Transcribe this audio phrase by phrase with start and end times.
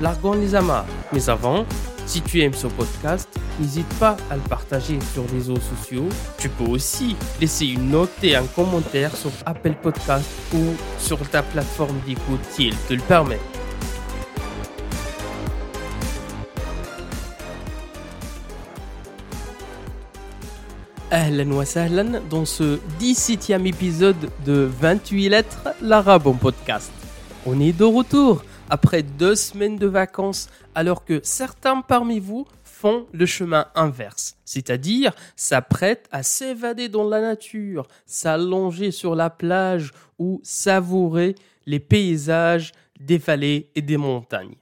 [0.00, 0.86] largons les amarres.
[1.12, 1.64] Mais avant,
[2.06, 3.28] si tu aimes ce podcast,
[3.60, 6.08] n'hésite pas à le partager sur les réseaux sociaux.
[6.38, 11.42] Tu peux aussi laisser une note et un commentaire sur Apple Podcast ou sur ta
[11.42, 13.38] plateforme d'écoute si elle te le permet.
[21.10, 26.90] Ahlan wa sahlan dans ce 17e épisode de 28 lettres, l'arabe en podcast.
[27.44, 33.06] On est de retour après deux semaines de vacances alors que certains parmi vous font
[33.12, 40.40] le chemin inverse, c'est-à-dire s'apprêtent à s'évader dans la nature, s'allonger sur la plage ou
[40.42, 41.34] savourer
[41.66, 44.56] les paysages des vallées et des montagnes.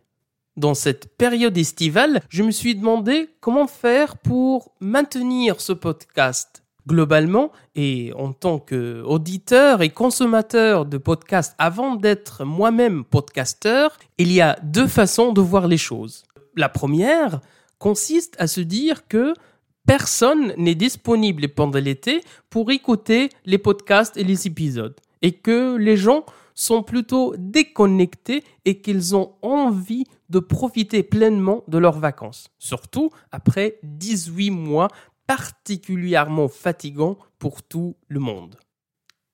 [0.57, 6.60] Dans cette période estivale, je me suis demandé comment faire pour maintenir ce podcast.
[6.91, 14.41] Globalement, et en tant qu'auditeur et consommateur de podcasts avant d'être moi-même podcasteur, il y
[14.41, 16.25] a deux façons de voir les choses.
[16.57, 17.43] La première
[17.79, 19.35] consiste à se dire que
[19.87, 25.97] personne n'est disponible pendant l'été pour écouter les podcasts et les épisodes et que les
[25.97, 26.25] gens
[26.57, 33.79] sont plutôt déconnectés et qu'ils ont envie de profiter pleinement de leurs vacances, surtout après
[33.83, 34.89] 18 mois
[35.31, 38.57] particulièrement fatigants pour tout le monde.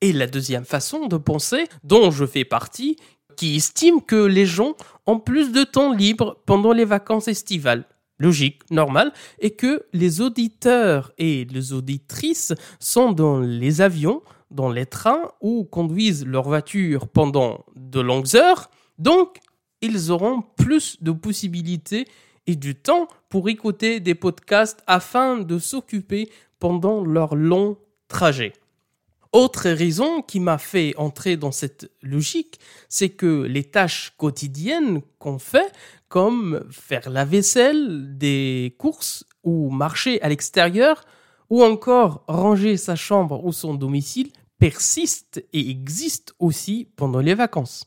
[0.02, 2.98] Et la deuxième façon de penser, dont je fais partie,
[3.34, 4.74] qui estime que les gens
[5.06, 7.86] ont plus de temps libre pendant les vacances estivales.
[8.18, 14.20] Logique, normal, et que les auditeurs et les auditrices sont dans les avions,
[14.50, 18.68] dans les trains ou conduisent leur voiture pendant de longues heures,
[18.98, 19.38] donc
[19.80, 22.06] ils auront plus de possibilités
[22.46, 27.76] et du temps pour écouter des podcasts afin de s'occuper pendant leur long
[28.08, 28.52] trajet.
[29.32, 32.58] Autre raison qui m'a fait entrer dans cette logique,
[32.88, 35.72] c'est que les tâches quotidiennes qu'on fait,
[36.08, 41.04] comme faire la vaisselle, des courses ou marcher à l'extérieur,
[41.50, 47.84] ou encore ranger sa chambre ou son domicile, persistent et existent aussi pendant les vacances.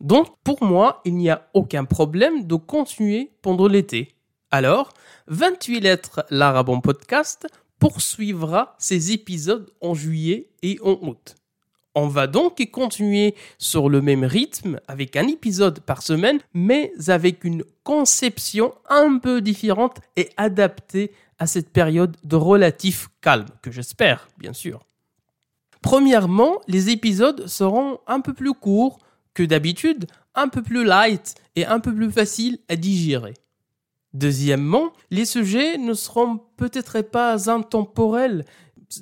[0.00, 4.14] Donc, pour moi, il n'y a aucun problème de continuer pendant l'été.
[4.50, 4.94] Alors,
[5.28, 7.46] 28 lettres l'Arabon podcast
[7.78, 11.36] poursuivra ses épisodes en juillet et en août.
[11.94, 17.42] On va donc continuer sur le même rythme avec un épisode par semaine, mais avec
[17.42, 24.28] une conception un peu différente et adaptée à cette période de relatif calme, que j'espère,
[24.38, 24.80] bien sûr.
[25.82, 28.98] Premièrement, les épisodes seront un peu plus courts,
[29.34, 33.34] que d'habitude un peu plus light et un peu plus facile à digérer.
[34.12, 38.44] Deuxièmement, les sujets ne seront peut-être pas intemporels,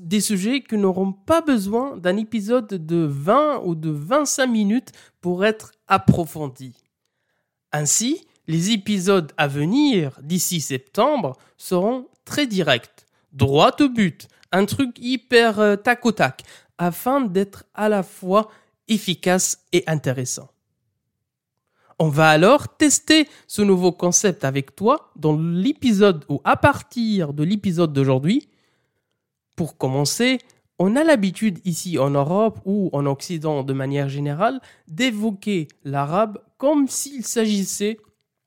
[0.01, 5.47] des sujets qui n'auront pas besoin d'un épisode de 20 ou de 25 minutes pour
[5.47, 6.75] être approfondis.
[7.73, 14.99] Ainsi, les épisodes à venir d'ici septembre seront très directs, droit au but, un truc
[14.99, 16.43] hyper euh, tac au tac,
[16.79, 18.51] afin d'être à la fois
[18.89, 20.49] efficace et intéressant.
[21.99, 27.43] On va alors tester ce nouveau concept avec toi dans l'épisode ou à partir de
[27.43, 28.49] l'épisode d'aujourd'hui.
[29.57, 30.39] Pour commencer,
[30.79, 36.87] on a l'habitude ici en Europe ou en Occident de manière générale d'évoquer l'arabe comme
[36.87, 37.99] s'il s'agissait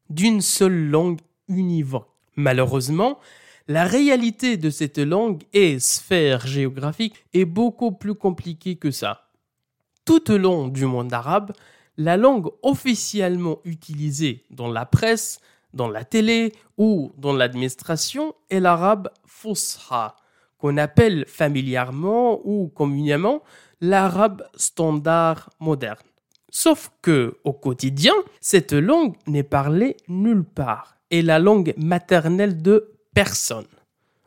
[0.09, 1.19] d'une seule langue
[1.49, 2.07] univoque.
[2.37, 3.19] Malheureusement,
[3.67, 9.30] la réalité de cette langue et sphère géographique est beaucoup plus compliquée que ça
[10.11, 11.53] tout au long du monde arabe,
[11.95, 15.39] la langue officiellement utilisée dans la presse,
[15.73, 20.17] dans la télé ou dans l'administration est l'arabe fusha,
[20.57, 23.41] qu'on appelle familièrement ou communément
[23.79, 25.95] l'arabe standard moderne.
[26.49, 32.91] Sauf que, au quotidien, cette langue n'est parlée nulle part et la langue maternelle de
[33.13, 33.67] personne.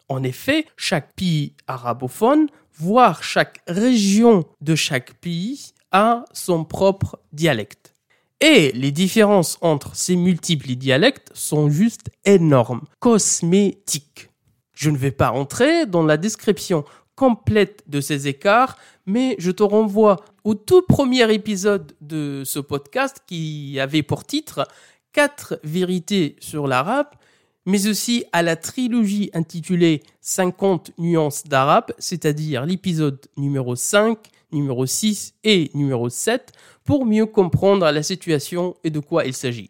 [0.09, 7.94] En effet, chaque pays arabophone, voire chaque région de chaque pays, a son propre dialecte.
[8.41, 14.29] Et les différences entre ces multiples dialectes sont juste énormes, cosmétiques.
[14.75, 18.76] Je ne vais pas entrer dans la description complète de ces écarts,
[19.06, 24.67] mais je te renvoie au tout premier épisode de ce podcast qui avait pour titre
[25.12, 27.06] quatre vérités sur l'arabe,
[27.67, 34.19] mais aussi à la trilogie intitulée 50 nuances d'arabe, c'est-à-dire l'épisode numéro 5,
[34.55, 36.53] numéro 6 et numéro 7,
[36.85, 39.69] pour mieux comprendre la situation et de quoi il s'agit.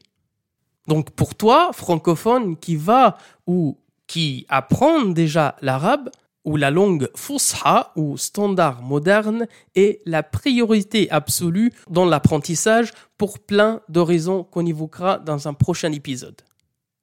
[0.86, 3.16] Donc pour toi, francophone qui va
[3.46, 6.10] ou qui apprend déjà l'arabe,
[6.44, 13.80] ou la langue Fusha ou standard moderne est la priorité absolue dans l'apprentissage pour plein
[13.88, 16.42] de raisons qu'on évoquera dans un prochain épisode.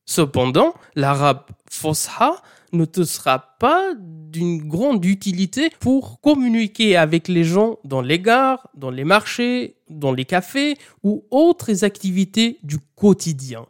[0.06, 7.78] Cependant, l'arabe Fusha ne te sera pas d'une grande utilité pour communiquer avec les gens
[7.84, 13.66] dans les gares, dans les marchés, dans les cafés ou autres activités du quotidien.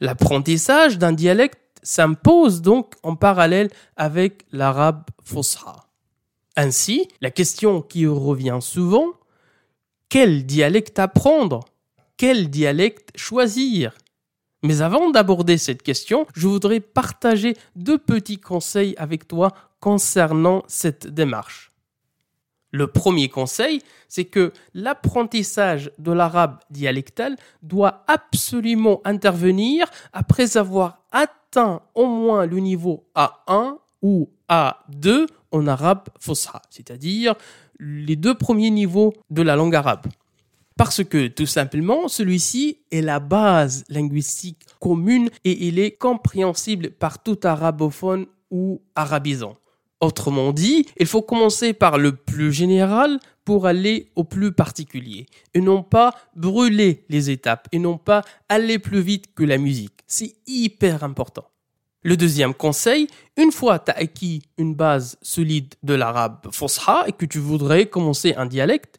[0.00, 5.88] L'apprentissage d'un dialecte s'impose donc en parallèle avec l'arabe fosra.
[6.56, 9.06] Ainsi, la question qui revient souvent,
[10.08, 11.60] quel dialecte apprendre?
[12.16, 13.92] Quel dialecte choisir?
[14.62, 21.06] Mais avant d'aborder cette question, je voudrais partager deux petits conseils avec toi concernant cette
[21.06, 21.70] démarche.
[22.70, 31.80] Le premier conseil, c'est que l'apprentissage de l'arabe dialectal doit absolument intervenir après avoir atteint
[31.94, 37.34] au moins le niveau A1 ou A2 en arabe fosra, c'est-à-dire
[37.78, 40.06] les deux premiers niveaux de la langue arabe.
[40.78, 47.20] Parce que tout simplement, celui-ci est la base linguistique commune et il est compréhensible par
[47.20, 49.56] tout arabophone ou arabisant.
[50.00, 55.60] Autrement dit, il faut commencer par le plus général pour aller au plus particulier et
[55.60, 60.04] non pas brûler les étapes et non pas aller plus vite que la musique.
[60.06, 61.50] C'est hyper important.
[62.02, 67.12] Le deuxième conseil, une fois tu as acquis une base solide de l'arabe fosha et
[67.12, 68.98] que tu voudrais commencer un dialecte,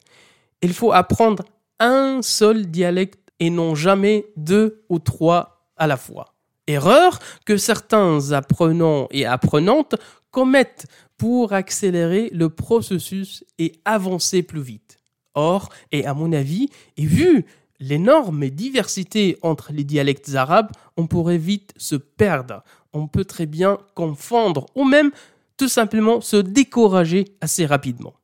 [0.60, 1.42] il faut apprendre
[1.80, 6.34] un seul dialecte et non jamais deux ou trois à la fois.
[6.66, 9.96] Erreur que certains apprenants et apprenantes
[10.30, 10.86] commettent
[11.16, 14.98] pour accélérer le processus et avancer plus vite.
[15.34, 17.44] Or, et à mon avis, et vu
[17.80, 22.62] l'énorme diversité entre les dialectes arabes, on pourrait vite se perdre.
[22.92, 25.10] On peut très bien confondre ou même
[25.56, 28.14] tout simplement se décourager assez rapidement.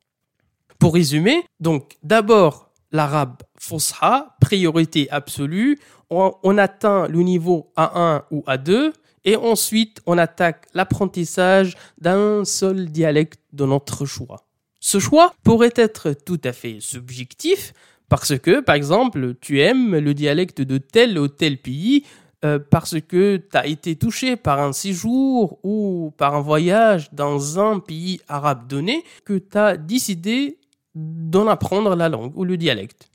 [0.79, 5.79] Pour résumer, donc d'abord l'arabe fosha, priorité absolue,
[6.09, 8.93] on, atteint le niveau A1 ou A2,
[9.25, 14.45] et ensuite, on attaque l'apprentissage d'un seul dialecte de notre choix.
[14.79, 17.73] Ce choix pourrait être tout à fait subjectif
[18.07, 22.05] parce que, par exemple, tu aimes le dialecte de tel ou tel pays
[22.45, 27.59] euh, parce que tu as été touché par un séjour ou par un voyage dans
[27.59, 30.57] un pays arabe donné que tu as décidé
[30.97, 33.09] d'en apprendre la langue ou le dialecte.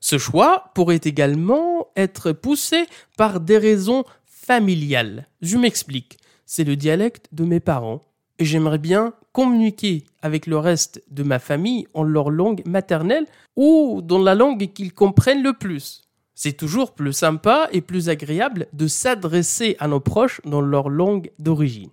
[0.00, 2.86] Ce choix pourrait également être poussé
[3.16, 5.26] par des raisons familial.
[5.42, 6.18] Je m'explique.
[6.46, 8.04] C'est le dialecte de mes parents
[8.38, 13.26] et j'aimerais bien communiquer avec le reste de ma famille en leur langue maternelle
[13.56, 16.02] ou dans la langue qu'ils comprennent le plus.
[16.34, 21.32] C'est toujours plus sympa et plus agréable de s'adresser à nos proches dans leur langue
[21.40, 21.90] d'origine.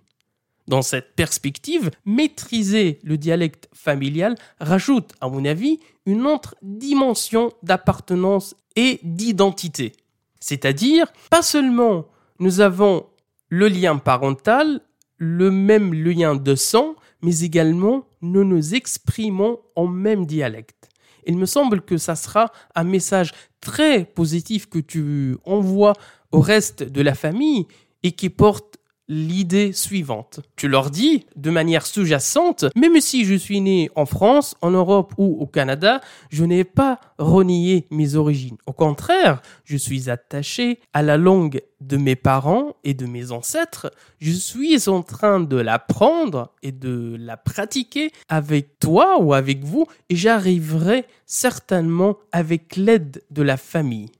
[0.68, 8.54] Dans cette perspective, maîtriser le dialecte familial rajoute, à mon avis, une autre dimension d'appartenance
[8.74, 9.92] et d'identité.
[10.40, 12.06] C'est-à-dire, pas seulement
[12.38, 13.06] nous avons
[13.48, 14.80] le lien parental,
[15.18, 20.88] le même lien de sang, mais également nous nous exprimons en même dialecte.
[21.26, 25.94] Il me semble que ça sera un message très positif que tu envoies
[26.32, 27.66] au reste de la famille
[28.02, 28.75] et qui porte
[29.08, 30.40] l'idée suivante.
[30.56, 35.14] Tu leur dis de manière sous-jacente, même si je suis né en France, en Europe
[35.18, 38.56] ou au Canada, je n'ai pas renié mes origines.
[38.66, 43.92] Au contraire, je suis attaché à la langue de mes parents et de mes ancêtres.
[44.18, 49.86] Je suis en train de l'apprendre et de la pratiquer avec toi ou avec vous
[50.08, 54.10] et j'arriverai certainement avec l'aide de la famille.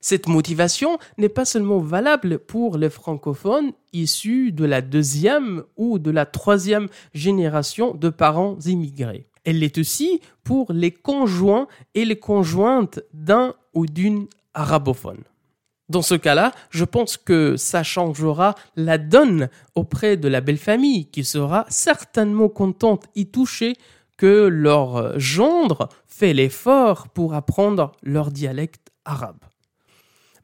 [0.00, 6.10] Cette motivation n'est pas seulement valable pour les francophones issus de la deuxième ou de
[6.10, 9.26] la troisième génération de parents immigrés.
[9.44, 15.24] Elle l'est aussi pour les conjoints et les conjointes d'un ou d'une arabophone.
[15.88, 21.06] Dans ce cas-là, je pense que ça changera la donne auprès de la belle famille
[21.06, 23.74] qui sera certainement contente et touchée
[24.18, 29.47] que leur gendre fait l'effort pour apprendre leur dialecte arabe.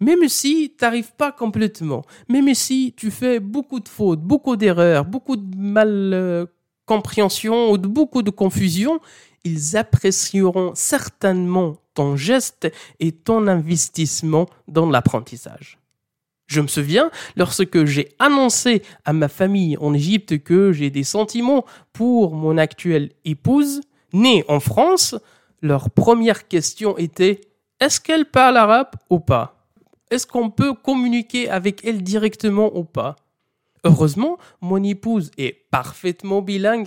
[0.00, 5.04] Même si tu n'arrives pas complètement, même si tu fais beaucoup de fautes, beaucoup d'erreurs,
[5.04, 6.48] beaucoup de mal
[6.86, 9.00] compréhension ou de beaucoup de confusion,
[9.44, 15.78] ils apprécieront certainement ton geste et ton investissement dans l'apprentissage.
[16.46, 21.64] Je me souviens, lorsque j'ai annoncé à ma famille en Égypte que j'ai des sentiments
[21.92, 23.80] pour mon actuelle épouse,
[24.12, 25.14] née en France,
[25.62, 27.40] leur première question était
[27.80, 29.53] est-ce qu'elle parle arabe ou pas?
[30.14, 33.16] Est-ce qu'on peut communiquer avec elle directement ou pas?
[33.82, 36.86] Heureusement, mon épouse est parfaitement bilingue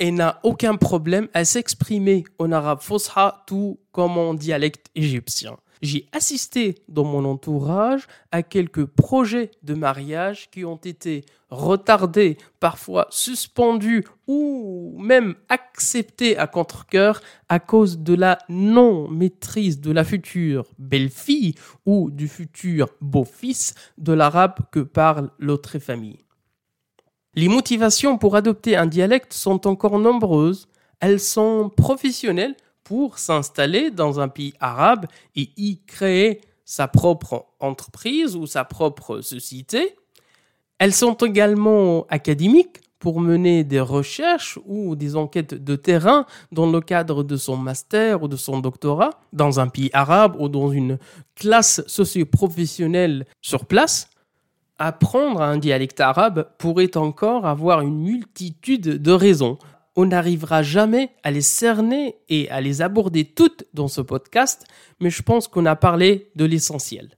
[0.00, 5.56] et n'a aucun problème à s'exprimer en arabe fosha tout comme en dialecte égyptien.
[5.82, 11.24] J'ai assisté dans mon entourage à quelques projets de mariage qui ont été
[11.54, 20.04] retardés, parfois suspendus ou même acceptés à contre-coeur à cause de la non-maîtrise de la
[20.04, 21.54] future belle-fille
[21.86, 26.24] ou du futur beau-fils de l'arabe que parle l'autre famille.
[27.34, 30.68] Les motivations pour adopter un dialecte sont encore nombreuses.
[31.00, 38.36] Elles sont professionnelles pour s'installer dans un pays arabe et y créer sa propre entreprise
[38.36, 39.96] ou sa propre société.
[40.78, 46.80] Elles sont également académiques pour mener des recherches ou des enquêtes de terrain dans le
[46.80, 50.98] cadre de son master ou de son doctorat dans un pays arabe ou dans une
[51.36, 54.08] classe socio-professionnelle sur place.
[54.78, 59.58] Apprendre un dialecte arabe pourrait encore avoir une multitude de raisons.
[59.96, 64.64] On n'arrivera jamais à les cerner et à les aborder toutes dans ce podcast,
[64.98, 67.14] mais je pense qu'on a parlé de l'essentiel.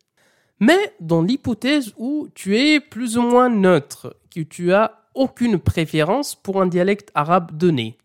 [0.59, 6.35] Mais dans l'hypothèse où tu es plus ou moins neutre, que tu as aucune préférence
[6.35, 7.99] pour un dialecte arabe donné,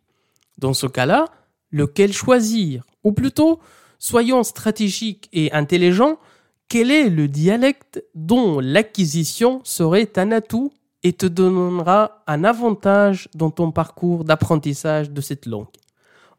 [0.58, 1.26] dans ce cas-là,
[1.72, 2.86] lequel choisir?
[3.04, 3.60] Ou plutôt,
[4.00, 6.20] soyons stratégiques et intelligents,
[6.68, 10.72] quel est le dialecte dont l'acquisition serait un atout
[11.04, 15.68] et te donnera un avantage dans ton parcours d'apprentissage de cette langue?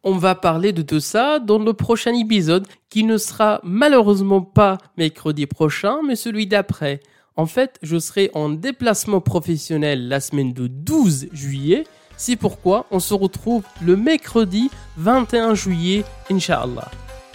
[0.04, 4.78] On va parler de tout ça dans le prochain épisode qui ne sera malheureusement pas
[4.96, 7.00] mercredi prochain mais celui d'après.
[7.36, 11.84] En fait, je serai en déplacement professionnel la semaine de 12 juillet.
[12.16, 16.90] C'est pourquoi on se retrouve le mercredi 21 juillet, Inch'Allah.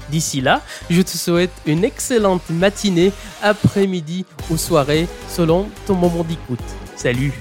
[0.09, 6.59] D'ici là, je te souhaite une excellente matinée, après-midi ou soirée selon ton moment d'écoute.
[6.95, 7.33] Salut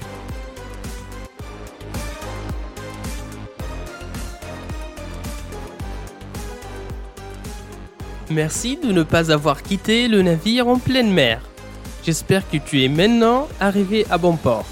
[8.29, 11.41] Merci de ne pas avoir quitté le navire en pleine mer.
[12.05, 14.65] J'espère que tu es maintenant arrivé à bon port.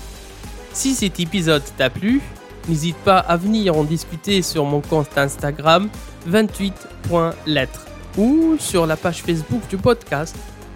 [0.74, 2.22] Si cet épisode t'a plu,
[2.68, 5.90] n'hésite pas à venir en discuter sur mon compte Instagram
[6.30, 7.86] 28.lettres
[8.18, 10.36] ou sur la page Facebook du podcast.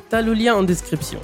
[0.10, 1.20] T'as le lien en description.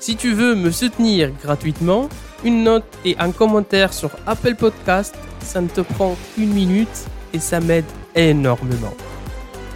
[0.00, 2.08] Si tu veux me soutenir gratuitement,
[2.44, 7.40] une note et un commentaire sur Apple Podcast, ça ne te prend qu'une minute et
[7.40, 7.84] ça m'aide
[8.14, 8.94] énormément.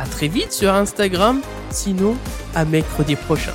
[0.00, 2.16] À très vite sur Instagram, sinon
[2.54, 3.52] à mercredi prochain.